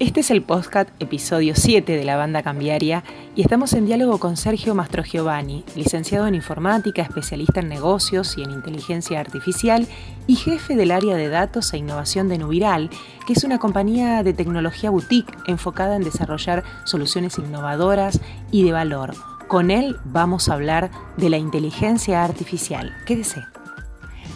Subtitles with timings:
[0.00, 3.04] Este es el podcast episodio 7 de la banda cambiaria
[3.36, 8.42] y estamos en diálogo con Sergio Mastro Giovanni, licenciado en informática, especialista en negocios y
[8.42, 9.86] en inteligencia artificial
[10.26, 12.90] y jefe del área de datos e innovación de Nubiral,
[13.24, 19.14] que es una compañía de tecnología boutique enfocada en desarrollar soluciones innovadoras y de valor.
[19.46, 22.92] Con él vamos a hablar de la inteligencia artificial.
[23.06, 23.44] Quédese.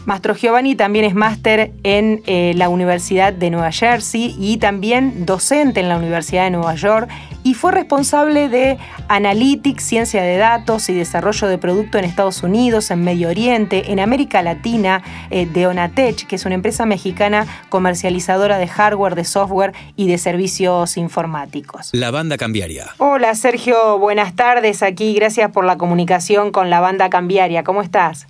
[0.09, 5.81] Mastro Giovanni también es máster en eh, la Universidad de Nueva Jersey y también docente
[5.81, 7.11] en la Universidad de Nueva York
[7.45, 12.91] y fue responsable de Analytics, ciencia de datos y desarrollo de producto en Estados Unidos,
[12.91, 18.57] en Medio Oriente, en América Latina, eh, de Onatech, que es una empresa mexicana comercializadora
[18.57, 21.91] de hardware, de software y de servicios informáticos.
[21.93, 22.95] La banda cambiaria.
[22.97, 27.63] Hola Sergio, buenas tardes aquí, gracias por la comunicación con la banda cambiaria.
[27.63, 28.27] ¿Cómo estás?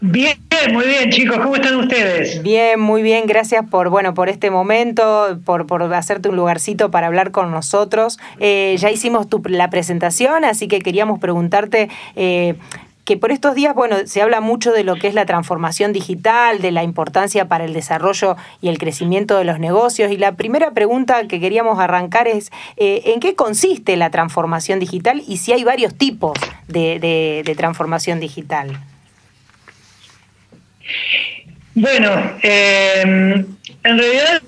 [0.00, 0.36] Bien,
[0.72, 1.38] muy bien, chicos.
[1.38, 2.42] ¿Cómo están ustedes?
[2.42, 3.26] Bien, muy bien.
[3.26, 8.18] Gracias por bueno por este momento, por, por hacerte un lugarcito para hablar con nosotros.
[8.38, 11.88] Eh, ya hicimos tu, la presentación, así que queríamos preguntarte.
[12.14, 12.54] Eh,
[13.04, 16.60] que por estos días, bueno, se habla mucho de lo que es la transformación digital,
[16.60, 20.10] de la importancia para el desarrollo y el crecimiento de los negocios.
[20.10, 25.22] Y la primera pregunta que queríamos arrancar es, eh, ¿en qué consiste la transformación digital
[25.24, 28.76] y si hay varios tipos de transformación digital?
[31.74, 33.44] Bueno, em,
[33.84, 34.40] en realidad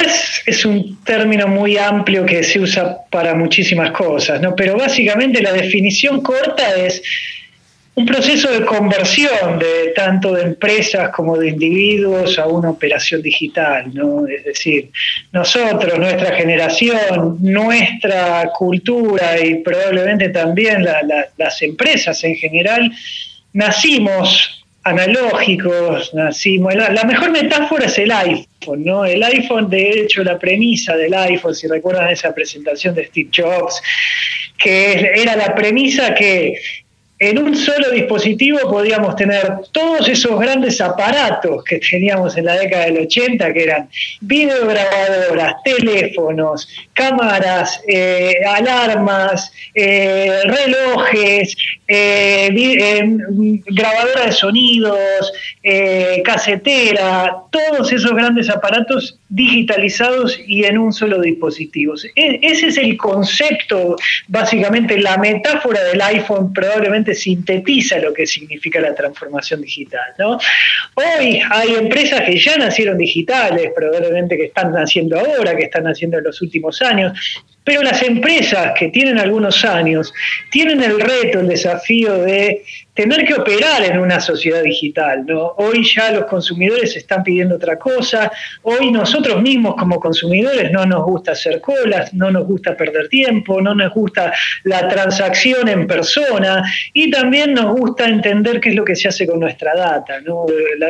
[0.46, 4.56] es, un término muy amplio que se usa para muchísimas cosas, ¿no?
[4.56, 7.02] Pero básicamente la definición corta es
[7.94, 13.92] un proceso de conversión de tanto de empresas como de individuos a una operación digital,
[13.92, 14.26] ¿no?
[14.26, 14.90] Es decir,
[15.30, 20.82] nosotros, nuestra generación, nuestra cultura y probablemente también
[21.36, 22.90] las empresas en general,
[23.52, 24.57] nacimos
[24.88, 26.74] analógicos, nacimos.
[26.74, 29.04] La, mejor metáfora es el iPhone, ¿no?
[29.04, 33.80] El iPhone, de hecho, la premisa del iPhone, si recuerdan esa presentación de Steve Jobs,
[34.56, 36.58] que era la premisa que
[37.18, 42.84] en un solo dispositivo podíamos tener todos esos grandes aparatos que teníamos en la década
[42.84, 43.88] del 80, que eran
[44.20, 51.56] videograbadoras, teléfonos, cámaras, eh, alarmas, eh, relojes,
[51.88, 52.50] eh,
[53.66, 55.32] grabadora de sonidos,
[56.24, 61.94] casetera, todos esos grandes aparatos digitalizados y en un solo dispositivo.
[62.16, 63.96] E, ese es el concepto,
[64.28, 70.14] básicamente la metáfora del iPhone probablemente sintetiza lo que significa la transformación digital.
[70.18, 70.38] ¿no?
[70.94, 76.18] Hoy hay empresas que ya nacieron digitales, probablemente que están naciendo ahora, que están naciendo
[76.18, 77.18] en los últimos años,
[77.68, 80.14] pero las empresas que tienen algunos años
[80.50, 82.62] tienen el reto, el desafío de
[82.94, 85.24] tener que operar en una sociedad digital.
[85.56, 91.04] Hoy ya los consumidores están pidiendo otra cosa, hoy nosotros mismos como consumidores no nos
[91.04, 94.32] gusta hacer colas, no nos gusta perder tiempo, no nos gusta
[94.64, 99.26] la transacción en persona y también nos gusta entender qué es lo que se hace
[99.26, 100.20] con nuestra data.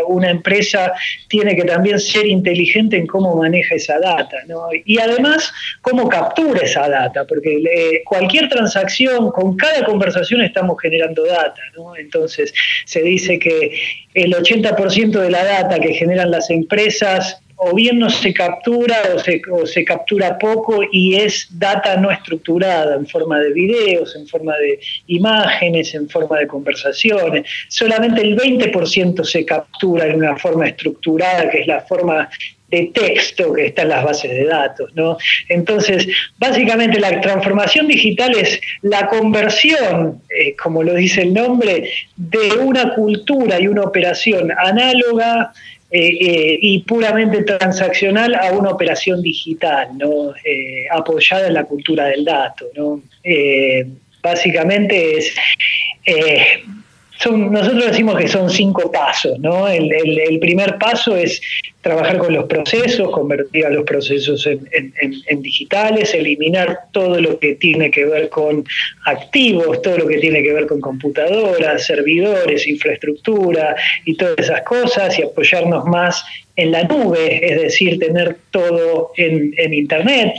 [0.07, 0.93] una empresa
[1.29, 4.69] tiene que también ser inteligente en cómo maneja esa data ¿no?
[4.73, 5.53] y además
[5.83, 11.61] cómo captura esa data, porque cualquier transacción, con cada conversación estamos generando data.
[11.77, 11.97] ¿no?
[11.97, 12.53] Entonces,
[12.85, 13.79] se dice que
[14.15, 18.97] el 80% de la data que generan las empresas o bien no se captura
[19.51, 24.57] o se, captura poco y es data no estructurada en forma de videos, en forma
[24.57, 24.79] de
[25.09, 27.49] imágenes, en forma de conversaciones.
[27.69, 32.29] Solamente el 20% se captura en una forma estructurada, que es la forma
[32.71, 34.95] de texto que está en las bases de datos.
[34.95, 35.17] ¿no?
[35.49, 36.07] Entonces,
[36.39, 42.95] básicamente la transformación digital es la conversión, eh, como lo dice el nombre, de una
[42.95, 45.53] cultura y una operación análoga
[45.91, 50.35] eh, eh, y puramente transaccional a una operación digital, ¿no?
[50.91, 52.67] apoyada en la cultura del dato.
[52.77, 53.03] ¿no?
[54.21, 55.35] básicamente es
[57.27, 59.67] nosotros decimos que son cinco pasos, ¿no?
[59.69, 61.41] El, primer paso es
[61.81, 67.91] trabajar con los procesos, convertir a los procesos en, digitales, eliminar todo lo que tiene
[67.91, 68.65] que ver con
[69.07, 75.19] activos, todo lo que tiene que ver con computadoras, servidores, infraestructura y todas esas cosas
[75.19, 76.25] y apoyarnos más
[76.57, 80.35] en la nube, es decir, tener todo en Internet.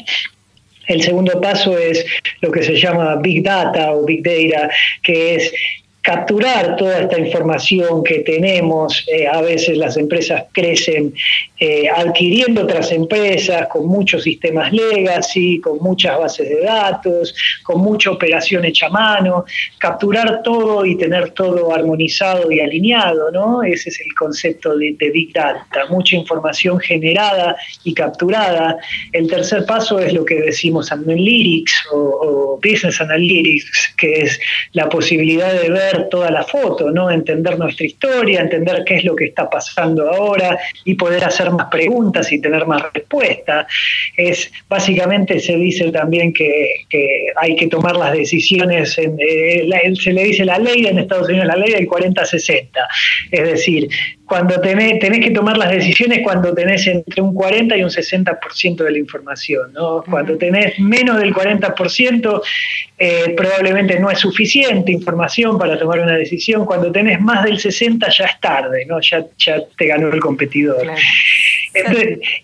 [0.90, 2.04] El segundo paso es
[2.42, 4.72] lo que se llama Big Data o Big Data,
[5.04, 5.54] que es
[6.02, 9.06] capturar toda esta información que tenemos.
[9.08, 11.14] Eh, a veces las empresas crecen
[11.60, 18.12] eh, adquiriendo otras empresas con muchos sistemas legacy, con muchas bases de datos, con mucha
[18.12, 19.46] operación hecha a mano.
[19.78, 23.62] Capturar todo y tener todo armonizado y alineado, ¿no?
[23.64, 25.66] Ese es el concepto de, Big Data.
[25.90, 28.78] Mucha información generada y capturada.
[29.12, 34.40] El tercer paso es lo que decimos Analytics o, o Business Analytics, que es
[34.74, 37.10] la posibilidad de ver toda la foto, ¿no?
[37.10, 41.68] Entender nuestra historia, entender qué es lo que está pasando ahora y poder hacer más
[41.70, 43.68] preguntas y tener más respuestas.
[44.16, 46.86] Es, básicamente se dice también que,
[47.36, 51.56] hay que tomar las decisiones, eh, se le dice la ley en Estados Unidos, la
[51.56, 52.70] ley del 40-60.
[53.32, 53.90] Es decir,
[54.30, 58.84] cuando tenés, tenés, que tomar las decisiones cuando tenés entre un 40 y un 60%
[58.84, 59.74] de la información.
[59.74, 60.04] ¿no?
[60.10, 62.42] Cuando tenés menos del 40%,
[62.98, 66.66] eh, probablemente no es suficiente información para tomar una decisión.
[66.66, 69.02] Cuando tenés más del 60% ya es tarde, ¿no?
[69.02, 70.86] ya, ya te ganó el competidor.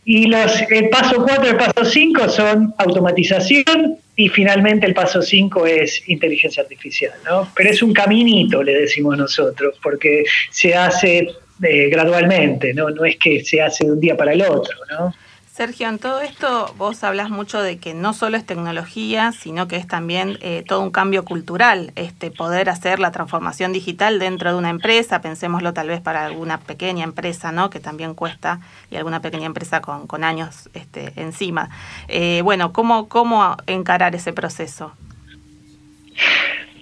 [0.05, 5.21] y los, el paso 4 y el paso 5 son automatización y finalmente el paso
[5.21, 7.13] 5 es inteligencia artificial.
[7.25, 7.47] ¿no?
[7.55, 11.29] Pero es un caminito, le decimos nosotros, porque se hace
[11.59, 12.89] gradualmente, ¿no?
[12.89, 14.75] no es que se hace de un día para el otro.
[14.89, 15.13] ¿no?
[15.55, 19.77] Sergio, en todo esto vos hablas mucho de que no solo es tecnología, sino que
[19.77, 24.57] es también eh, todo un cambio cultural, este poder hacer la transformación digital dentro de
[24.57, 27.69] una empresa, pensémoslo tal vez para alguna pequeña empresa, ¿no?
[27.69, 28.59] que también cuesta,
[28.91, 31.69] y alguna pequeña empresa con, con años este, encima.
[32.09, 34.91] Eh, bueno, ¿cómo, ¿cómo encarar ese proceso?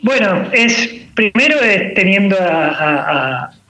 [0.02, 3.63] Bueno, es primero es teniendo a a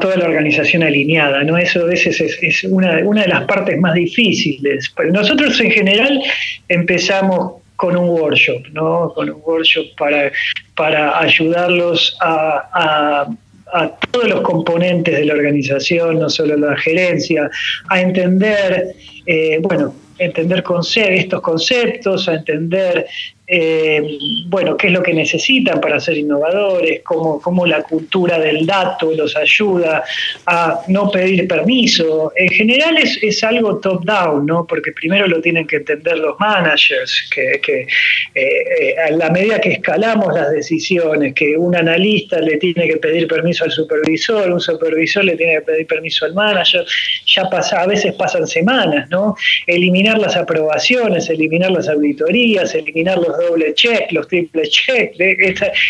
[0.00, 1.56] toda la organización alineada, ¿no?
[1.56, 4.92] Eso a veces es, una, una, de las partes más difíciles.
[5.12, 6.20] Nosotros en general
[6.68, 9.12] empezamos con un workshop, ¿no?
[9.14, 10.32] Con un workshop para,
[10.74, 13.28] para ayudarlos a,
[13.72, 17.50] a todos los componentes de la organización, no solo la gerencia,
[17.88, 18.94] a entender,
[19.26, 20.64] eh, bueno, entender
[20.96, 23.06] estos conceptos, a entender
[23.50, 28.66] eh, bueno, qué es lo que necesitan para ser innovadores, cómo, cómo, la cultura del
[28.66, 30.04] dato los ayuda
[30.44, 32.30] a no pedir permiso.
[32.36, 34.66] En general es, es algo top-down, ¿no?
[34.66, 37.86] porque primero lo tienen que entender los managers, que, que
[38.34, 43.26] eh, a la medida que escalamos las decisiones, que un analista le tiene que pedir
[43.26, 46.84] permiso al supervisor, un supervisor le tiene que pedir permiso al manager,
[47.26, 49.36] ya pasa, a veces pasan semanas, ¿no?
[49.66, 55.12] Eliminar las aprobaciones, eliminar las auditorías, eliminar los doble check, los triple check,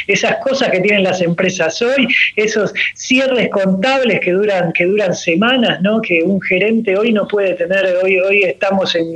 [0.06, 5.80] esas cosas que tienen las empresas hoy, esos cierres contables que duran, que duran semanas,
[5.82, 6.00] ¿no?
[6.00, 9.14] Que un gerente hoy no puede tener, hoy, hoy estamos en,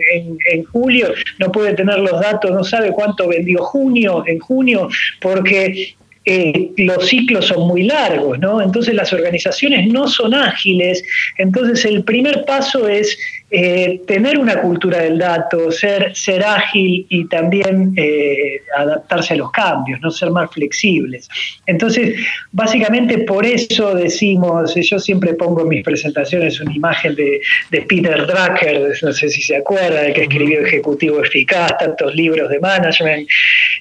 [0.50, 4.88] en julio, no puede tener los datos, no sabe cuánto vendió junio, en junio,
[5.20, 5.94] porque
[6.24, 8.62] eh, los ciclos son muy largos, ¿no?
[8.62, 11.02] Entonces las organizaciones no son ágiles.
[11.38, 13.18] Entonces el primer paso es
[13.54, 19.50] eh, tener una cultura del dato, ser, ser ágil y también eh, adaptarse a los
[19.50, 21.28] cambios, no ser más flexibles.
[21.66, 22.16] Entonces,
[22.50, 27.42] básicamente por eso decimos, yo siempre pongo en mis presentaciones una imagen de,
[27.86, 32.58] Peter Drucker, no sé si se acuerda, de que escribió Ejecutivo Eficaz, tantos libros de
[32.58, 33.28] management.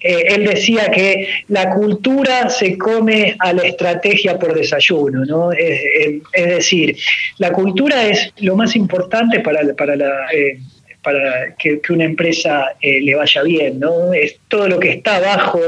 [0.01, 5.53] él decía que la cultura se come a la estrategia por desayuno, ¿no?
[5.53, 6.97] Es, decir,
[7.37, 10.31] la cultura es lo más importante para, para la...
[10.33, 10.59] Eh,
[11.03, 14.13] para que, una empresa eh, le vaya bien, ¿no?
[14.13, 15.59] Es todo lo que está abajo,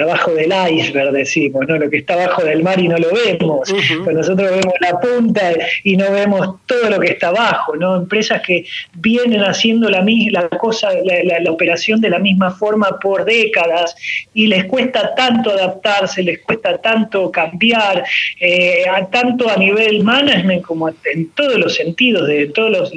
[0.00, 1.76] abajo del iceberg, decimos, ¿no?
[1.78, 3.72] Lo que está abajo del mar y no lo vemos.
[4.04, 7.96] Pues nosotros vemos la punta y no vemos todo lo que está abajo, ¿no?
[7.96, 8.64] Empresas que
[8.94, 13.94] vienen haciendo la, la cosa, la, operación de la misma forma por décadas
[14.34, 18.04] y les cuesta tanto adaptarse, les cuesta tanto cambiar,
[18.40, 22.92] eh, tanto a nivel management como en todos los sentidos, de todas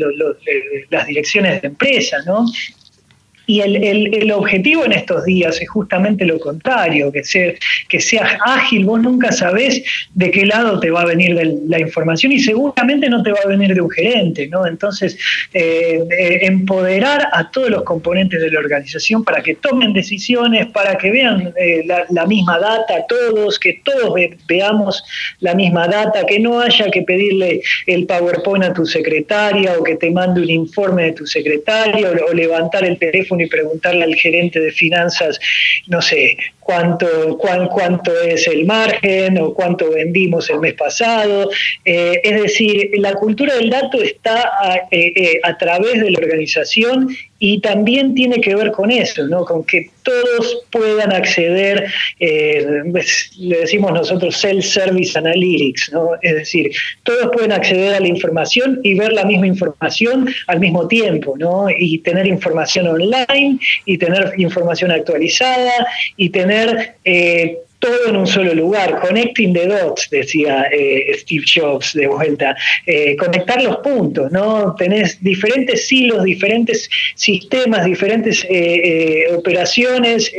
[0.89, 2.45] las direcciones de empresa, ¿no?
[3.47, 7.53] Y el, el, objetivo en estos días es justamente lo contrario, que, sea,
[7.89, 9.83] que seas ágil, vos nunca sabés
[10.13, 13.47] de qué lado te va a venir la información y seguramente no te va a
[13.47, 14.65] venir de un gerente, ¿no?
[14.65, 15.17] Entonces,
[15.53, 20.97] eh, eh, empoderar a todos los componentes de la organización para que tomen decisiones, para
[20.97, 24.13] que vean eh, la, misma data todos, que todos
[24.47, 25.03] veamos
[25.39, 29.95] la misma data, que no haya que pedirle el PowerPoint a tu secretaria o que
[29.95, 34.59] te mande un informe de tu secretaria o levantar el teléfono y preguntarle al gerente
[34.59, 35.39] de finanzas,
[35.87, 41.49] no sé, cuánto, cuánto es el margen o cuánto vendimos el mes pasado.
[41.85, 46.17] Eh, es decir, la cultura del dato está a, eh, eh, a través de la
[46.17, 49.43] organización y también tiene que ver con eso, ¿no?
[49.43, 52.83] con que todos puedan acceder, eh,
[53.37, 56.11] le decimos nosotros self-service analytics, ¿no?
[56.21, 56.71] es decir,
[57.03, 61.67] todos pueden acceder a la información y ver la misma información al mismo tiempo, ¿no?
[61.69, 66.95] y tener información online, y tener información actualizada, y tener...
[67.03, 72.55] Eh, todo en un solo lugar, connecting the dots, decía eh, Steve Jobs de vuelta,
[72.85, 74.75] eh, conectar los puntos, ¿no?
[74.75, 80.31] Tenés diferentes silos, diferentes sistemas, diferentes eh, operaciones,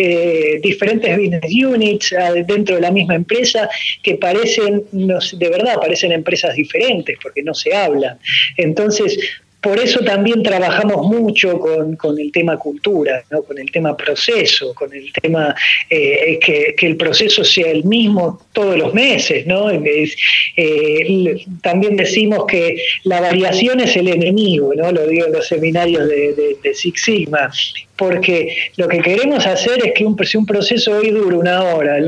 [0.63, 2.15] diferentes business units
[2.47, 3.69] dentro de la misma empresa
[4.03, 8.19] que parecen, de verdad, parecen empresas diferentes porque no se hablan.
[8.57, 9.19] Entonces,
[9.67, 15.13] por eso también trabajamos mucho con, el tema cultura, con el tema proceso, con el
[15.13, 15.57] tema
[15.91, 19.45] eh, que, el proceso sea el mismo todos los meses.
[19.45, 19.69] ¿no?
[19.73, 24.93] Eh, también decimos que la variación es el enemigo, ¿no?
[24.93, 27.51] lo digo en los seminarios de, de Six Sigma
[27.97, 31.99] porque lo que queremos hacer es que un, si un proceso hoy dura una hora,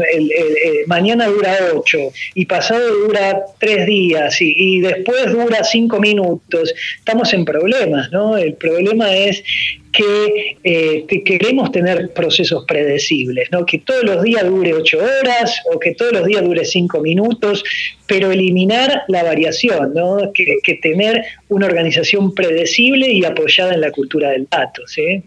[0.86, 7.44] mañana dura ocho, y pasado dura tres días, y, después dura cinco minutos, estamos en
[7.44, 8.36] problemas, ¿no?
[8.36, 9.42] El problema es
[9.92, 13.64] que, eh, queremos tener procesos predecibles, ¿no?
[13.64, 17.64] que todos los días dure ocho horas o que todos los días dure cinco minutos,
[18.06, 20.30] pero eliminar la variación, ¿no?
[20.32, 24.86] que, que tener una organización predecible y apoyada en la cultura del dato.
[24.86, 25.22] ¿sí?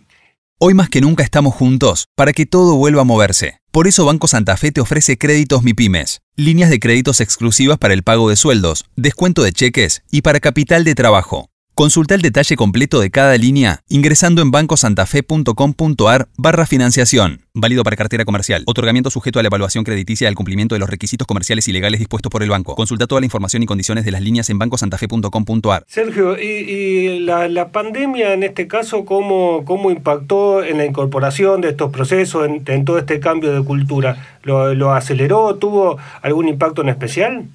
[0.64, 3.58] Hoy más que nunca estamos juntos para que todo vuelva a moverse.
[3.72, 8.04] Por eso Banco Santa Fe te ofrece créditos MIPIMES, líneas de créditos exclusivas para el
[8.04, 11.51] pago de sueldos, descuento de cheques y para capital de trabajo.
[11.74, 17.46] Consulta el detalle completo de cada línea ingresando en bancosantafe.com.ar barra financiación.
[17.54, 18.64] Válido para cartera comercial.
[18.66, 22.00] Otorgamiento sujeto a la evaluación crediticia y al cumplimiento de los requisitos comerciales y legales
[22.00, 22.76] dispuestos por el banco.
[22.76, 25.86] Consulta toda la información y condiciones de las líneas en bancosantafe.com.ar.
[25.88, 31.90] Sergio, ¿y, la, pandemia en este caso cómo, cómo impactó en la incorporación de estos
[31.92, 34.18] procesos, en, todo este cambio de cultura?
[34.44, 35.56] ¿Lo, ¿Lo aceleró?
[35.56, 37.46] ¿Tuvo algún impacto en especial?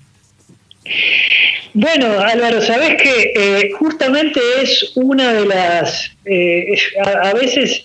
[1.79, 6.75] Bueno, Álvaro, sabes que eh, justamente es una de las, eh,
[7.05, 7.85] a, veces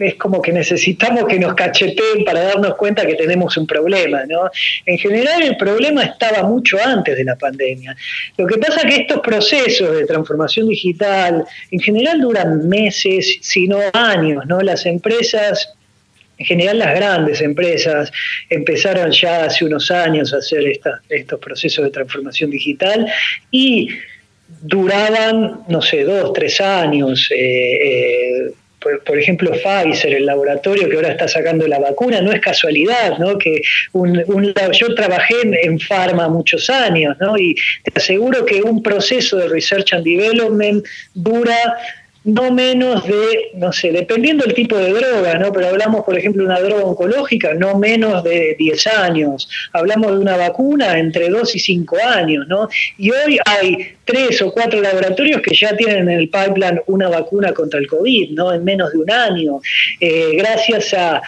[0.00, 4.50] es como que necesitamos que nos cacheteen para darnos cuenta que tenemos un problema, ¿no?
[4.84, 7.94] En general el problema estaba mucho antes de la pandemia.
[8.36, 13.68] Lo que pasa es que estos procesos de transformación digital en general duran meses, si
[13.68, 14.60] no años, ¿no?
[14.60, 15.74] Las empresas
[16.40, 18.10] en general las grandes empresas
[18.48, 20.64] empezaron ya hace unos años a hacer
[21.10, 23.06] estos procesos de transformación digital
[23.50, 23.90] y
[24.62, 27.28] duraban, no sé, dos, tres años.
[27.30, 28.52] Eh, eh,
[29.04, 33.36] por, ejemplo, Pfizer, el laboratorio que ahora está sacando la vacuna, no es casualidad, ¿no?
[33.36, 33.60] Que
[33.92, 37.36] yo trabajé en, en Pharma muchos años, ¿no?
[37.36, 37.54] Y
[37.84, 41.76] te aseguro que un proceso de research and development dura
[42.24, 45.52] no menos de, no sé, dependiendo del tipo de droga, ¿no?
[45.52, 49.48] Pero hablamos, por ejemplo, de una droga oncológica, no menos de 10 años.
[49.72, 52.68] Hablamos de una vacuna entre 2 y 5 años, ¿no?
[52.98, 57.52] Y hoy hay tres o cuatro laboratorios que ya tienen en el pipeline una vacuna
[57.52, 58.52] contra el COVID, ¿no?
[58.52, 59.60] En menos de un año.
[60.00, 61.22] Eh, gracias a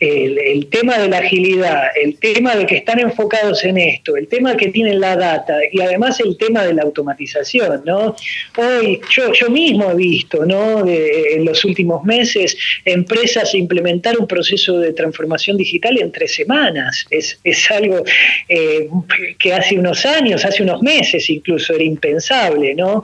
[0.00, 4.56] el, tema de la agilidad, el tema de que están enfocados en esto, el tema
[4.56, 8.14] que tienen la data y además el tema de la automatización, ¿no?
[8.56, 10.86] Hoy yo, yo mismo he visto, ¿no?
[10.86, 17.06] en los últimos meses, empresas implementar un proceso de transformación digital en tres semanas.
[17.10, 17.38] Es,
[17.70, 18.04] algo
[18.48, 18.88] eh,
[19.38, 23.02] que hace unos años, hace unos meses incluso era impensable, ¿no?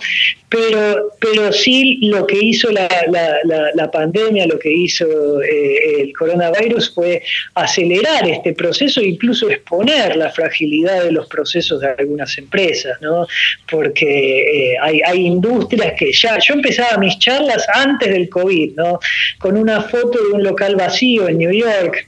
[0.48, 7.22] Pero, pero sí lo que hizo la, pandemia, lo que hizo eh, el coronavirus, fue
[7.54, 13.26] acelerar este proceso e incluso exponer la fragilidad de los procesos de algunas empresas, ¿no?
[13.70, 18.98] Porque eh, hay, industrias que ya, yo empezaba mis charlas antes del COVID, ¿no?
[19.38, 22.06] Con una foto de un local vacío en New York,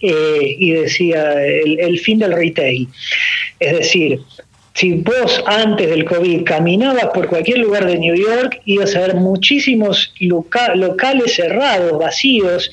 [0.00, 2.88] eh, y decía el, fin del retail.
[3.58, 4.20] Es decir,
[4.74, 9.14] si vos antes del COVID caminabas por cualquier lugar de New York, ibas a ver
[9.16, 12.70] muchísimos locales cerrados, vacíos,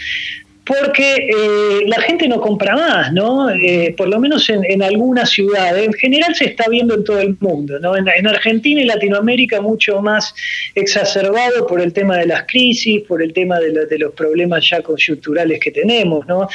[0.66, 3.52] porque eh, la gente no compra más, ¿no?
[3.52, 5.86] Eh, por lo menos en, algunas ciudades.
[5.86, 7.96] En general se está viendo en todo el mundo, ¿no?
[7.96, 10.34] En, Argentina y Latinoamérica mucho más
[10.74, 15.60] exacerbado por el tema de las crisis, por el tema de, los problemas ya coyunturales
[15.60, 16.50] que tenemos, ¿no?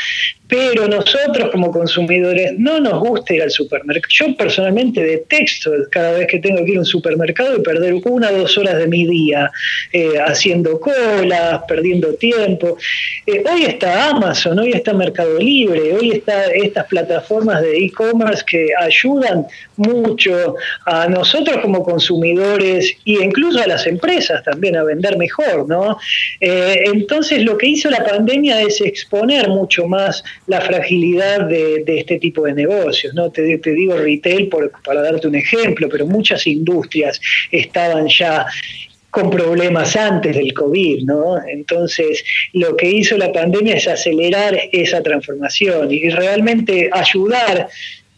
[0.51, 4.11] pero nosotros como consumidores no nos gusta ir al supermercado.
[4.11, 8.31] Yo personalmente detesto cada vez que tengo que ir a un supermercado y perder una
[8.31, 9.49] o dos horas de mi día
[9.93, 12.77] eh, haciendo colas, perdiendo tiempo.
[13.29, 19.47] Hoy está Amazon, hoy está Mercado Libre, hoy está estas plataformas de e-commerce que ayudan
[19.77, 20.55] mucho
[20.87, 25.99] a nosotros como consumidores e incluso a las empresas también a vender mejor, ¿no?
[26.41, 32.19] Eh, entonces lo que hizo la pandemia es exponer mucho más la fragilidad de, este
[32.19, 33.31] tipo de negocios, ¿no?
[33.31, 38.47] Te, digo retail por, para darte un ejemplo, pero muchas industrias estaban ya
[39.11, 41.37] con problemas antes del COVID, ¿no?
[41.47, 47.69] Entonces, lo que hizo la pandemia es acelerar esa transformación y realmente ayudar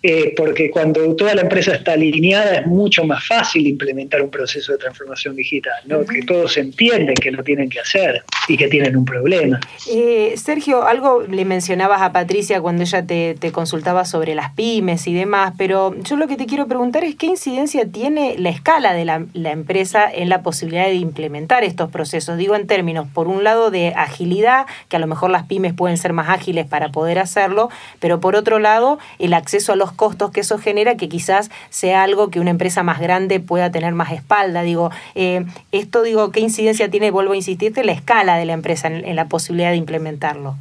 [0.02, 4.72] eh, porque cuando toda la empresa está alineada es mucho más fácil implementar un proceso
[4.72, 6.04] de transformación digital, ¿no?
[6.04, 9.60] que todos entienden que lo tienen que hacer y que tienen un problema.
[9.88, 15.14] Eh, Sergio, algo le mencionabas a Patricia cuando ella te, consultaba sobre las pymes y
[15.14, 19.04] demás, pero yo lo que te quiero preguntar es qué incidencia tiene la escala de
[19.04, 22.38] la, la empresa en la posibilidad de implementar estos procesos.
[22.38, 25.96] Digo en términos, por un lado, de agilidad, que a lo mejor las pymes pueden
[25.96, 27.68] ser más ágiles para poder hacerlo,
[28.00, 32.02] pero por otro lado, el acceso a los costos que eso genera, que quizás sea
[32.02, 34.62] algo que una empresa más grande pueda tener más espalda.
[34.62, 38.88] Digo, eh, esto digo, ¿qué incidencia tiene, vuelvo a insistirte, la escala de la empresa
[38.88, 40.56] en la posibilidad de implementarlo?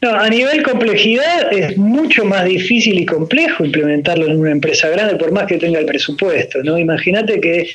[0.00, 5.16] No, a nivel complejidad es mucho más difícil y complejo implementarlo en una empresa grande,
[5.16, 6.62] por más que tenga el presupuesto.
[6.62, 6.78] ¿no?
[6.78, 7.70] Imagínate que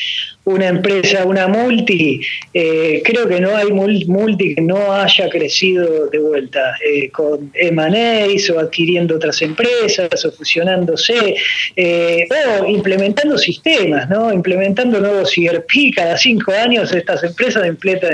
[0.50, 2.22] una empresa, una multi,
[2.54, 8.50] eh, creo que no hay multi que no haya crecido de vuelta eh, con M&A's
[8.50, 11.36] o adquiriendo otras empresas o fusionándose
[11.76, 12.28] eh,
[12.60, 14.34] o implementando sistemas, ¿no?
[14.34, 15.94] implementando nuevos ERP.
[15.96, 17.68] Cada cinco años estas empresas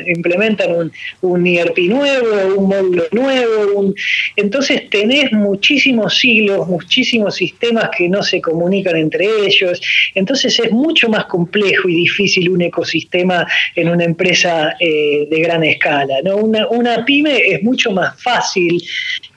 [0.06, 3.94] implementan un, un ERP nuevo, un módulo nuevo.
[4.36, 9.80] Entonces tenés muchísimos siglos, muchísimos sistemas que no se comunican entre ellos.
[10.14, 15.40] Entonces es mucho más complejo y difícil difícil un ecosistema en una empresa eh, de
[15.42, 16.16] gran escala.
[16.24, 16.38] ¿no?
[16.38, 18.82] Una, una, pyme es mucho más fácil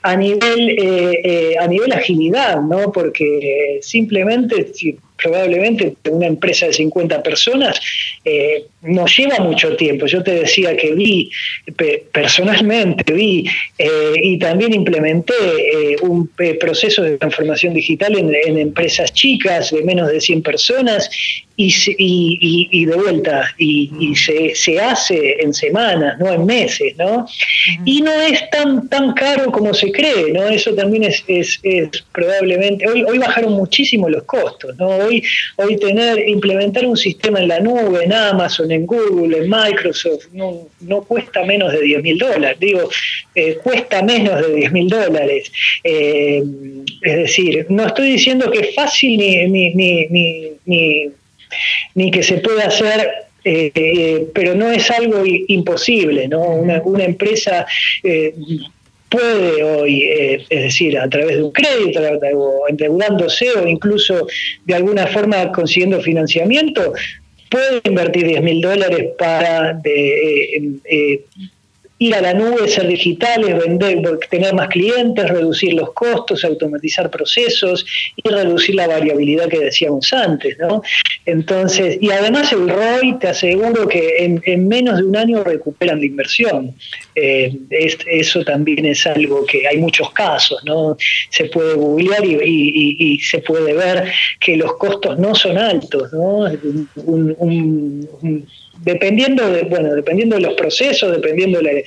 [0.01, 2.91] a nivel, eh, eh, a nivel agilidad, ¿no?
[2.91, 4.71] porque simplemente
[5.21, 7.79] probablemente una empresa de 50 personas
[8.23, 10.05] eh, nos lleva mucho tiempo.
[10.05, 11.29] Yo te decía que vi,
[12.11, 13.45] personalmente vi
[13.77, 20.09] eh, y también implementé eh, un proceso de transformación digital en, empresas chicas de menos
[20.09, 21.09] de 100 personas
[21.55, 27.25] y, y, de vuelta, y, se, hace en semanas, no en meses, ¿no?
[27.83, 30.47] Y no es tan, tan caro como se cree, ¿no?
[30.47, 31.59] Eso también es, es,
[32.13, 35.08] probablemente, hoy, hoy bajaron muchísimo los costos, ¿no?
[35.55, 40.67] Hoy, tener, implementar un sistema en la nube, en Amazon, en Google, en Microsoft, no,
[41.07, 42.57] cuesta menos de 10 mil dólares.
[42.59, 42.89] Digo,
[43.35, 45.51] eh, cuesta menos de 10 mil dólares.
[45.83, 46.43] Eh,
[47.01, 49.73] es decir, no estoy diciendo que es fácil ni,
[51.95, 53.09] ni, que se pueda hacer
[53.43, 56.41] eh, pero no es algo imposible, ¿no?
[56.41, 57.65] Una, empresa
[59.09, 62.01] puede hoy, eh, es decir, a través de un crédito,
[62.35, 64.27] o endeudándose o incluso
[64.65, 66.93] de alguna forma consiguiendo financiamiento,
[67.49, 71.21] puede invertir 10 mil dólares para eh, eh,
[71.99, 77.85] ir a la nube, ser digitales, vender, tener más clientes, reducir los costos, automatizar procesos
[78.15, 80.81] y reducir la variabilidad que decíamos antes, ¿no?
[81.25, 86.05] Entonces, y además el ROI te aseguro que en, menos de un año recuperan la
[86.05, 86.73] inversión.
[87.15, 90.95] Eh, eso también es algo que hay muchos casos, ¿no?
[91.29, 96.45] Se puede googlear y, se puede ver que los costos no son altos, ¿no?
[97.05, 98.47] un
[98.81, 101.85] dependiendo de, bueno, dependiendo de los procesos, dependiendo de,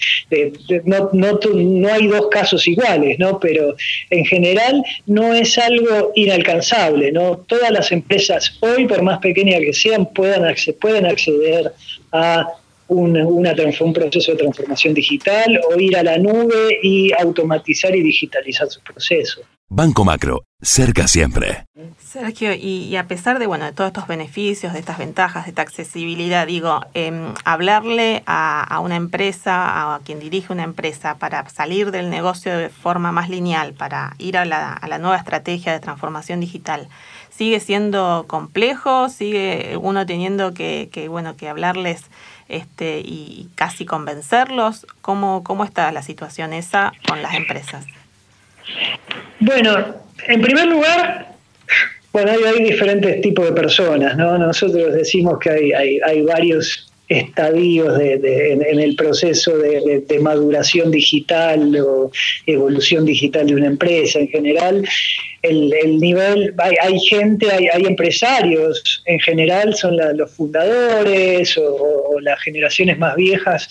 [0.85, 3.39] no, no, no, hay dos casos iguales, ¿no?
[3.41, 3.75] Pero
[4.11, 7.39] en general no es algo inalcanzable, ¿no?
[7.39, 10.43] Todas las empresas hoy, por más pequeñas que sean, puedan
[10.81, 11.73] pueden acceder
[12.13, 12.47] a
[12.89, 18.83] un proceso de transformación digital o ir a la nube y automatizar y digitalizar sus
[18.83, 19.45] procesos.
[19.69, 21.65] Banco Macro, cerca siempre.
[22.13, 25.63] Sergio, y, a pesar de bueno de todos estos beneficios, de estas ventajas, de esta
[25.63, 32.11] accesibilidad, digo, em, hablarle a, una empresa, a quien dirige una empresa, para salir del
[32.11, 36.41] negocio de forma más lineal, para ir a la, a la nueva estrategia de transformación
[36.41, 36.89] digital,
[37.31, 42.05] sigue siendo complejo, sigue uno teniendo que, que bueno que hablarles
[42.49, 44.87] este, y casi convencerlos.
[45.01, 47.87] ¿Cómo, ¿Cómo está la situación esa con las empresas?
[49.41, 49.79] Bueno,
[50.29, 51.32] en primer lugar,
[52.13, 54.37] bueno, hay, diferentes tipos de personas, ¿no?
[54.37, 62.11] Nosotros decimos que hay, varios estadios en, el proceso de, maduración digital o
[62.47, 64.87] evolución digital de una empresa en general.
[65.41, 73.17] El, nivel, hay, gente, hay, empresarios, en general son los fundadores o, las generaciones más
[73.17, 73.69] viejas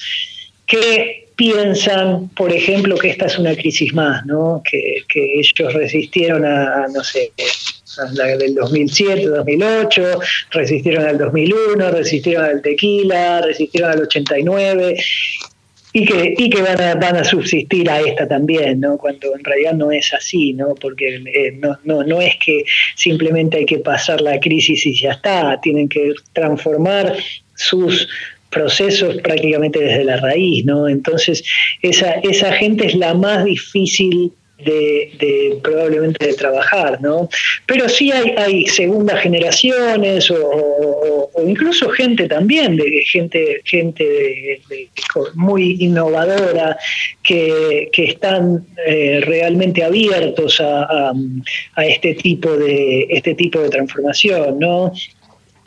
[0.66, 4.62] que piensan, por ejemplo, que esta es una crisis más, ¿no?
[4.70, 7.81] que, ellos resistieron a, no sé, a
[8.14, 10.20] la del 2007, 2008,
[10.52, 14.98] resistieron al 2001, resistieron al tequila, resistieron al 89
[15.94, 18.98] y que, y que van, a, van a subsistir a esta también, ¿no?
[18.98, 20.74] cuando en realidad no es así, ¿no?
[20.76, 22.64] porque eh, no, no, no es que
[22.96, 27.18] simplemente hay que pasar la crisis y ya está, tienen que transformar
[27.56, 28.08] sus
[28.50, 30.88] procesos prácticamente desde la raíz, ¿no?
[30.90, 31.42] Entonces,
[31.82, 37.30] esa, esa gente es la más difícil de, probablemente de trabajar, ¿no?
[37.66, 44.62] Pero sí hay, hay segundas generaciones o, incluso gente también, de gente, gente
[45.36, 46.78] muy innovadora
[47.24, 51.12] que, están eh, realmente abiertos a,
[51.76, 54.92] a, este tipo de este tipo de transformación, ¿no?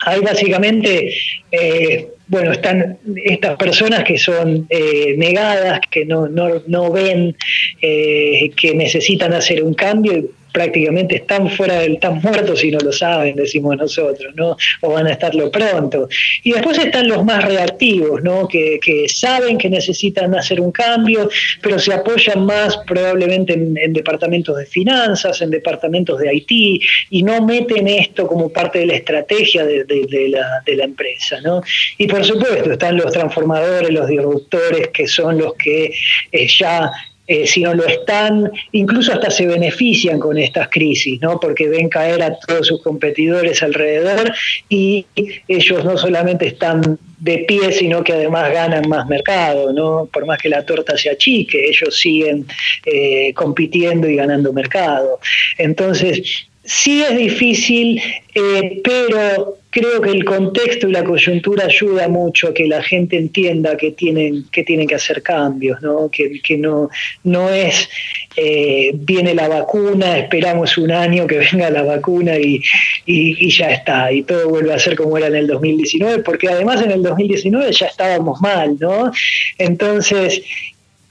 [0.05, 1.13] Hay básicamente
[1.51, 7.35] eh, bueno, están estas personas que son eh, negadas, que no, no, no ven
[7.81, 12.93] eh, que necesitan hacer un cambio prácticamente están fuera del, están muertos y no lo
[12.93, 14.55] saben, decimos nosotros, ¿no?
[14.79, 16.07] O van a estarlo pronto.
[16.43, 18.47] Y después están los más reactivos, ¿no?
[18.47, 21.29] Que, saben que necesitan hacer un cambio,
[21.61, 27.45] pero se apoyan más probablemente en, departamentos de finanzas, en departamentos de Haití, y no
[27.45, 29.85] meten esto como parte de la estrategia de,
[30.29, 31.61] la, de la empresa, ¿no?
[31.97, 35.93] Y por supuesto están los transformadores, los disruptores, que son los que
[36.31, 36.89] eh, ya
[37.27, 41.39] eh, si no lo están, incluso hasta se benefician con estas crisis, ¿no?
[41.39, 44.33] porque ven caer a todos sus competidores alrededor
[44.69, 45.05] y
[45.47, 50.07] ellos no solamente están de pie, sino que además ganan más mercado, ¿no?
[50.11, 52.45] por más que la torta se achique, ellos siguen
[52.85, 55.19] eh, compitiendo y ganando mercado.
[55.57, 58.01] Entonces, sí es difícil,
[58.33, 63.17] eh, pero creo que el contexto y la coyuntura ayuda mucho a que la gente
[63.17, 66.09] entienda que tienen que, tienen que hacer cambios, ¿no?
[66.09, 66.89] que, no,
[67.25, 67.89] no es
[68.37, 72.61] eh, viene la vacuna, esperamos un año que venga la vacuna y,
[73.05, 76.81] y, ya está, y todo vuelve a ser como era en el 2019, porque además
[76.81, 79.11] en el 2019 ya estábamos mal, ¿no?
[79.57, 80.41] Entonces,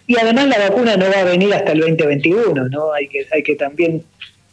[0.07, 2.93] y además la vacuna no va a venir hasta el 2021, ¿no?
[2.93, 4.03] Hay que, hay que también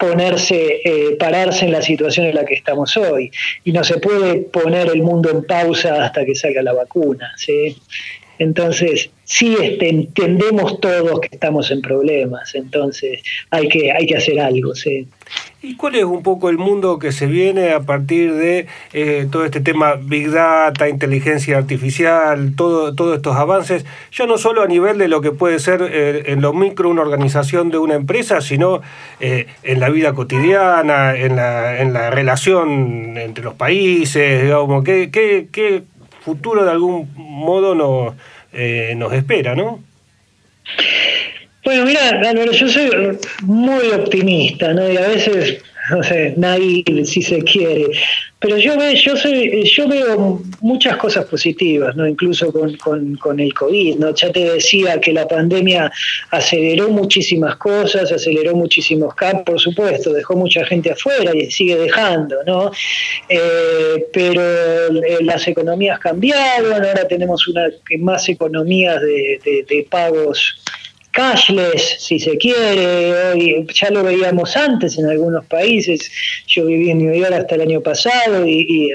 [0.02, 3.32] ponerse, eh, pararse en la situación en la que estamos hoy.
[3.64, 7.32] Y no se puede poner el mundo en pausa hasta que salga la vacuna.
[7.38, 7.78] ¿sí?
[8.42, 14.40] Entonces, sí este, entendemos todos que estamos en problemas, entonces hay que, hay que hacer
[14.40, 14.74] algo.
[14.74, 15.08] ¿sí?
[15.62, 19.46] ¿Y cuál es un poco el mundo que se viene a partir de eh, todo
[19.46, 24.98] este tema Big Data, inteligencia artificial, todo, todos estos avances, ya no solo a nivel
[24.98, 28.82] de lo que puede ser eh, en lo micro una organización de una empresa, sino
[29.20, 35.12] eh, en la vida cotidiana, en la, en la relación entre los países, digamos, ¿qué,
[35.12, 35.84] qué, qué
[36.22, 38.16] futuro de algún modo nos,
[38.96, 39.84] nos espera, ¿no?
[41.64, 42.90] Bueno, mira, Álvaro, yo soy
[43.44, 44.92] muy optimista, ¿no?
[44.92, 45.64] Y a veces,
[45.96, 47.88] no sé, nadie si se quiere.
[48.40, 52.08] Pero yo veo, yo soy, yo veo muchas cosas positivas, ¿no?
[52.08, 52.76] Incluso con,
[53.18, 54.16] con, el COVID, ¿no?
[54.16, 55.92] Ya te decía que la pandemia
[56.32, 62.38] aceleró muchísimas cosas, aceleró muchísimos campos, por supuesto, dejó mucha gente afuera y sigue dejando,
[62.46, 62.72] ¿no?
[63.30, 64.42] Eh, pero
[65.22, 67.68] las economías cambiaron, ahora tenemos una
[68.00, 70.56] más economías de, de, de pagos
[71.12, 76.12] cashless, si se quiere, hoy ya lo veíamos antes en algunos países,
[76.48, 78.92] yo viví en New York hasta el año pasado y,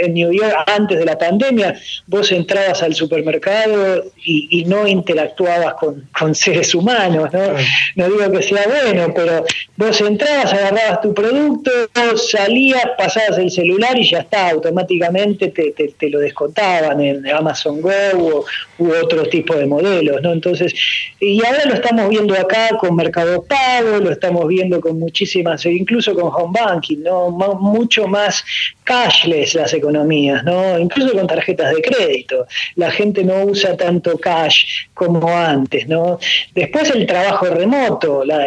[0.00, 1.74] en New York antes de la pandemia
[2.06, 7.54] vos entrabas al supermercado y, no interactuabas con, seres humanos, ¿no?
[7.96, 9.44] no digo que sea bueno, pero
[9.76, 11.70] vos entrabas, agarrabas tu producto,
[12.16, 17.90] salías, pasabas el celular y ya está, automáticamente te, te, lo descontaban en Amazon Go
[18.14, 18.44] u,
[18.78, 20.32] u otro tipo de modelos, ¿no?
[20.32, 20.74] Entonces,
[21.20, 26.14] y ahora lo estamos viendo acá con Mercado Pago, lo estamos viendo con muchísimas, incluso
[26.14, 27.30] con home banking, ¿no?
[27.30, 28.44] mucho más
[28.84, 30.78] cashless las economías, ¿no?
[30.78, 32.46] Incluso con tarjetas de crédito.
[32.76, 36.18] La gente no usa tanto cash como antes, ¿no?
[36.54, 38.46] Después el trabajo remoto, la,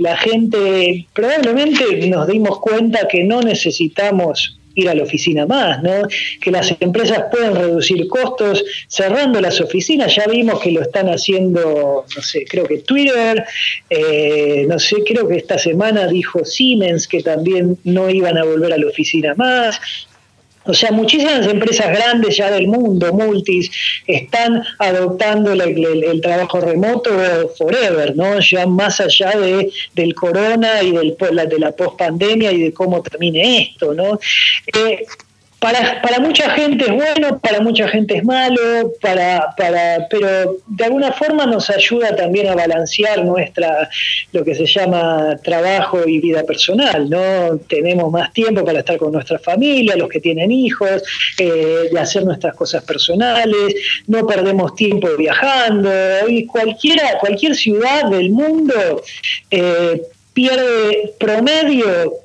[0.00, 6.08] la gente probablemente nos dimos cuenta que no necesitamos ir a la oficina más, ¿no?
[6.40, 10.14] Que las empresas pueden reducir costos cerrando las oficinas.
[10.14, 13.44] Ya vimos que lo están haciendo, no sé, creo que Twitter,
[13.90, 18.72] eh, no sé, creo que esta semana dijo Siemens que también no iban a volver
[18.72, 19.80] a la oficina más.
[20.66, 23.70] O sea, muchísimas empresas grandes ya del mundo, multis,
[24.06, 27.10] están adoptando el, trabajo remoto
[27.58, 28.40] forever, ¿no?
[28.40, 33.62] Ya más allá de, del corona y del, de la pospandemia y de cómo termine
[33.62, 34.18] esto, ¿no?
[34.74, 35.04] Eh,
[35.64, 40.84] para, para mucha gente es bueno, para mucha gente es malo, para, para, pero de
[40.84, 43.88] alguna forma nos ayuda también a balancear nuestra,
[44.32, 47.56] lo que se llama trabajo y vida personal, ¿no?
[47.66, 51.02] Tenemos más tiempo para estar con nuestra familia, los que tienen hijos,
[51.38, 53.74] eh, de hacer nuestras cosas personales,
[54.06, 55.90] no perdemos tiempo viajando,
[56.28, 59.02] y cualquiera, cualquier ciudad del mundo
[59.50, 60.02] eh,
[60.34, 62.23] pierde promedio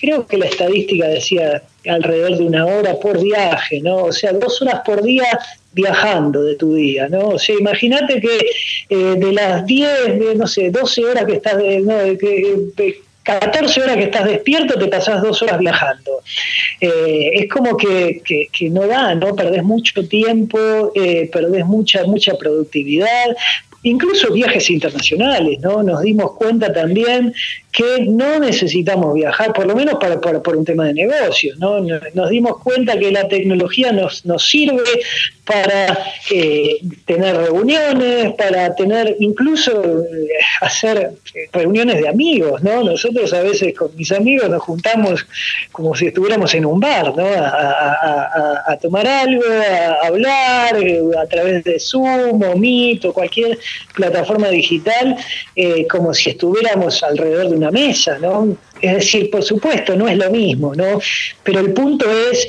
[0.00, 4.04] creo que la estadística decía alrededor de una hora por viaje, ¿no?
[4.04, 5.38] O sea, dos horas por día
[5.72, 7.28] viajando de tu día, ¿no?
[7.28, 8.38] O sea, imagínate que
[8.88, 13.96] eh, de las 10, no sé, 12 horas que estás, de, no, que, 14 horas
[13.96, 16.22] que estás despierto, te pasás dos horas viajando.
[16.80, 19.36] Eh, es como que, que, no da, ¿no?
[19.36, 23.36] Perdés mucho tiempo, eh, perdés mucha, mucha productividad,
[23.82, 25.82] incluso viajes internacionales, ¿no?
[25.82, 27.32] Nos dimos cuenta también
[27.72, 31.80] que no necesitamos viajar, por lo menos para, por un tema de negocios, ¿no?
[32.14, 34.82] Nos dimos cuenta que la tecnología nos, nos sirve
[35.44, 35.98] para
[36.30, 40.28] eh, tener reuniones, para tener incluso eh,
[40.60, 41.12] hacer
[41.52, 42.84] reuniones de amigos, ¿no?
[42.84, 45.26] Nosotros a veces con mis amigos nos juntamos
[45.72, 47.26] como si estuviéramos en un bar, ¿no?
[47.26, 53.58] A, tomar algo, a hablar eh, a través de Zoom o Meet o cualquier
[53.94, 55.16] plataforma digital,
[55.90, 58.56] como si estuviéramos alrededor de una mesa, ¿no?
[58.80, 61.00] Es decir, por supuesto, no es lo mismo, ¿no?
[61.42, 62.48] Pero el punto es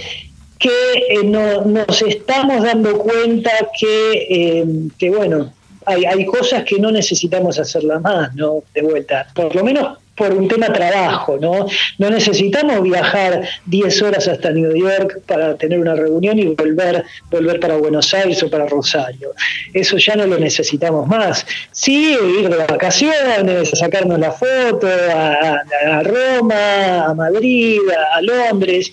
[0.62, 0.70] que
[1.10, 4.66] eh, no, nos estamos dando cuenta que, eh,
[4.98, 5.52] que bueno,
[5.86, 8.64] hay, hay, cosas que no necesitamos hacerlas más, ¿no?
[8.74, 9.28] De vuelta.
[9.34, 11.66] Por lo menos por un tema trabajo, ¿no?
[11.98, 17.60] No necesitamos viajar 10 horas hasta New York para tener una reunión y volver, volver
[17.60, 19.32] para Buenos Aires o para Rosario.
[19.74, 21.46] Eso ya no lo necesitamos más.
[21.72, 27.80] Sí, ir de vacaciones, sacarnos la foto a, Roma, a Madrid,
[28.14, 28.92] a, Londres,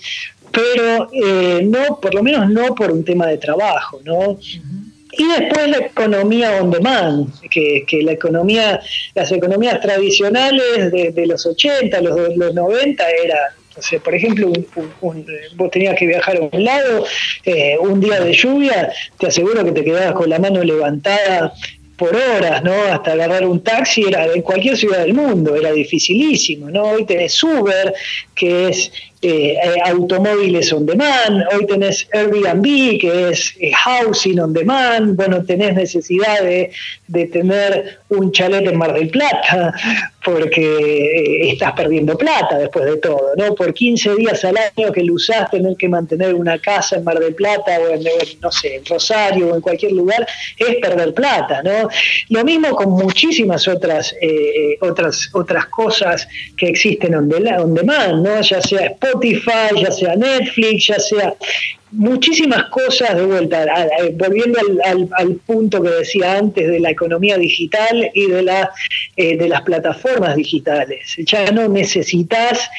[0.51, 4.37] pero eh, no, por lo menos no por un tema de trabajo, ¿no?
[5.19, 8.79] Y después la economía on demand, que, que la economía,
[9.13, 13.37] las economías tradicionales de, los 80, los, los 90 era
[14.03, 14.51] por ejemplo,
[15.55, 17.05] vos tenías que viajar a un lado,
[17.45, 21.53] eh, un día de lluvia, te aseguro que te quedabas con la mano levantada
[21.99, 22.73] por horas, ¿no?
[22.91, 26.91] Hasta agarrar un taxi era en cualquier ciudad del mundo, era dificilísimo, ¿no?
[26.91, 27.93] Hoy tenés Uber,
[28.39, 32.63] que es eh, eh, automóviles on demand, hoy tenés Airbnb,
[33.01, 36.71] que es eh, housing on demand, bueno, tenés necesidad de,
[37.27, 39.73] tener un chalet en Mar del Plata,
[40.23, 43.55] porque estás perdiendo plata después de todo, ¿no?
[43.55, 47.19] Por 15 días al año que lo usás, tener que mantener una casa en Mar
[47.19, 48.03] del Plata o en,
[48.41, 50.25] no sé, en Rosario o en cualquier lugar,
[50.55, 51.89] es perder plata, ¿no?
[52.29, 54.15] Lo mismo con muchísimas otras,
[54.79, 56.25] otras, otras cosas
[56.55, 58.28] que existen on, on demand, ¿no?
[58.41, 61.33] Ya sea Spotify, ya sea Netflix, ya sea
[61.91, 63.65] muchísimas cosas de vuelta,
[64.13, 68.71] volviendo al, punto que decía antes de la economía digital y de, la,
[69.15, 71.15] eh, de las plataformas digitales.
[71.17, 72.69] Ya no necesitas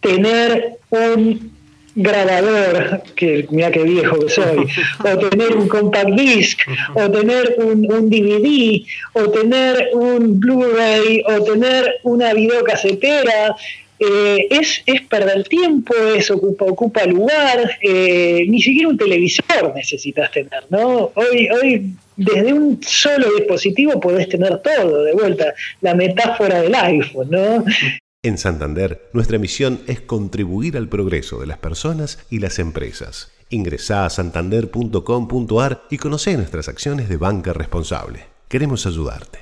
[0.00, 1.52] tener un
[1.96, 4.66] grabador, que mira qué viejo que soy,
[5.04, 6.58] o tener un compact disc,
[6.94, 13.54] o tener un, un DVD, o tener un Blu-ray, o tener una videocasetera,
[13.98, 20.30] eh, es, es, perder tiempo, es ocupa, ocupa lugar, eh, ni siquiera un televisor necesitas
[20.32, 21.12] tener, ¿no?
[21.14, 27.28] Hoy, hoy desde un solo dispositivo podés tener todo, de vuelta, la metáfora del iPhone,
[27.30, 27.64] ¿no?
[28.22, 33.30] En Santander, nuestra misión es contribuir al progreso de las personas y las empresas.
[33.50, 38.20] Ingresá a santander.com.ar y conoce nuestras acciones de banca responsable.
[38.48, 39.40] Queremos ayudarte.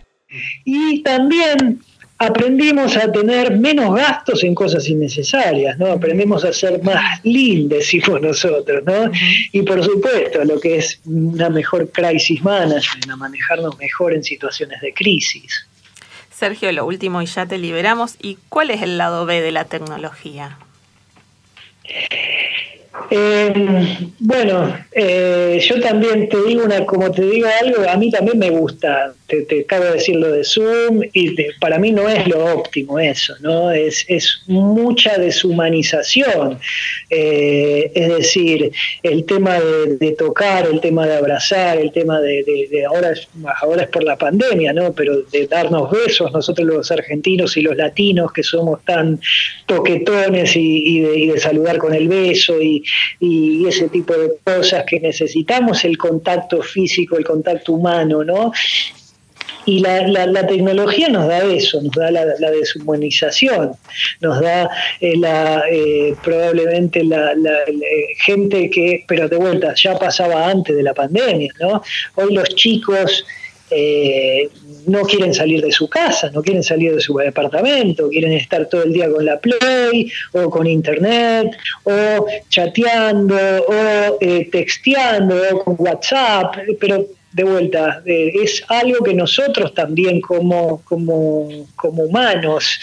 [0.64, 1.80] Y también
[2.22, 5.86] aprendimos a tener menos gastos en cosas innecesarias, ¿no?
[5.86, 9.10] Aprendemos a ser más lindes, decimos nosotros, ¿no?
[9.52, 14.80] Y por supuesto, lo que es una mejor crisis management, a manejarnos mejor en situaciones
[14.80, 15.66] de crisis.
[16.30, 18.16] Sergio, lo último y ya te liberamos.
[18.20, 20.58] ¿Y cuál es el lado B de la tecnología?
[23.10, 28.38] Eh, bueno, eh, yo también te digo una, como te digo algo, a mí también
[28.38, 32.26] me gusta, te, te acabo de decir lo de Zoom, y para mí no es
[32.28, 33.70] lo óptimo eso, ¿no?
[33.70, 36.58] Es, es mucha deshumanización.
[37.08, 43.12] Eh, es decir, el tema de, tocar, el tema de abrazar, el tema de, ahora,
[43.12, 43.26] es,
[43.62, 44.92] ahora es por la pandemia, ¿no?
[44.92, 49.18] Pero de darnos besos, nosotros los argentinos y los latinos que somos tan
[49.64, 52.81] toquetones y, y de saludar con el beso y
[53.20, 58.52] y, ese tipo de cosas que necesitamos, el contacto físico, el contacto humano, ¿no?
[59.64, 63.72] Y la, la, tecnología nos da eso, nos da la, deshumanización,
[64.20, 64.68] nos da
[65.00, 65.14] eh,
[65.70, 67.32] eh, probablemente la,
[68.24, 71.80] gente que, pero de vuelta, ya pasaba antes de la pandemia, ¿no?
[72.16, 73.24] Hoy los chicos
[73.74, 74.48] eh,
[74.86, 78.82] no quieren salir de su casa, no quieren salir de su departamento, quieren estar todo
[78.82, 84.18] el día con la Play o con Internet o chateando o
[84.50, 92.04] texteando o con WhatsApp, pero de vuelta, es algo que nosotros también como, como, como
[92.04, 92.78] humanos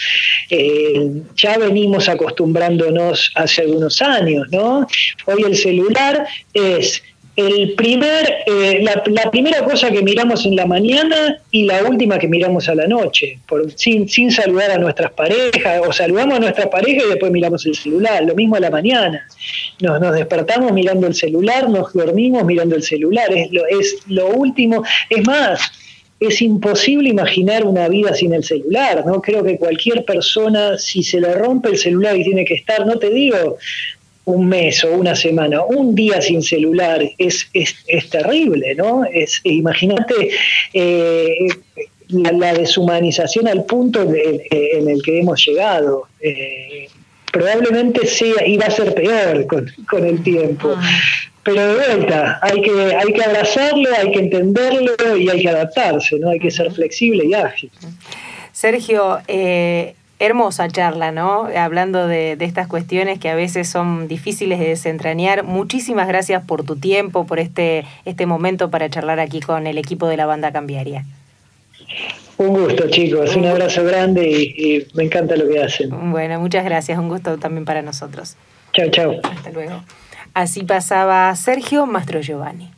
[0.50, 4.86] eh, ya venimos acostumbrándonos hace algunos años, ¿no?
[5.26, 7.02] Hoy el celular es
[7.46, 12.28] el primer, eh, la, primera cosa que miramos en la mañana y la última que
[12.28, 16.70] miramos a la noche, por, sin, sin saludar a nuestras parejas, o saludamos a nuestra
[16.70, 19.26] pareja y después miramos el celular, lo mismo a la mañana.
[19.80, 24.28] Nos, nos despertamos mirando el celular, nos dormimos mirando el celular, es lo, es lo
[24.28, 25.72] último, es más,
[26.20, 29.22] es imposible imaginar una vida sin el celular, ¿no?
[29.22, 32.98] Creo que cualquier persona, si se le rompe el celular y tiene que estar, no
[32.98, 33.56] te digo
[34.24, 39.04] un mes o una semana, un día sin celular es, es, terrible, ¿no?
[39.04, 40.30] Es, imagínate
[40.72, 41.48] eh,
[42.08, 46.06] la, deshumanización al punto en el que hemos llegado.
[46.20, 46.88] Eh,
[47.32, 50.74] probablemente sea, iba a ser peor con, el tiempo.
[50.76, 51.00] Ah.
[51.42, 56.18] Pero de vuelta, hay que, hay que abrazarlo, hay que entenderlo y hay que adaptarse,
[56.18, 56.30] ¿no?
[56.30, 57.70] Hay que ser flexible y ágil.
[58.52, 61.48] Sergio, eh, hermosa charla, ¿no?
[61.56, 65.42] Hablando de, estas cuestiones que a veces son difíciles de desentrañar.
[65.44, 70.06] Muchísimas gracias por tu tiempo, por este, este momento para charlar aquí con el equipo
[70.06, 71.04] de la banda cambiaria.
[72.36, 73.34] Un gusto, chicos.
[73.34, 76.10] Un abrazo grande y, me encanta lo que hacen.
[76.10, 76.98] Bueno, muchas gracias.
[76.98, 78.36] Un gusto también para nosotros.
[78.72, 79.14] Chao, chao.
[79.22, 79.82] Hasta luego.
[80.34, 82.70] Así pasaba Sergio Mastro Giovanni.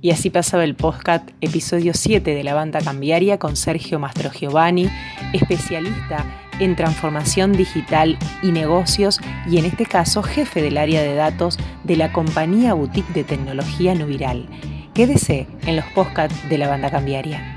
[0.00, 4.88] Y así pasaba el podcast episodio 7 de la banda cambiaria con Sergio Mastro Giovanni,
[5.32, 11.58] especialista en transformación digital y negocios y en este caso jefe del área de datos
[11.84, 14.46] de la compañía boutique de tecnología Nubiral.
[14.94, 17.55] Quédese en los podcasts de la banda cambiaria.